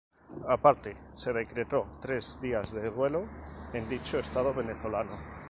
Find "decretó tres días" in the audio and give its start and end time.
1.31-2.71